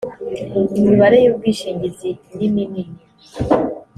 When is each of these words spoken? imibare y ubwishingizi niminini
imibare 0.79 1.17
y 1.23 1.29
ubwishingizi 1.31 2.09
niminini 2.35 2.95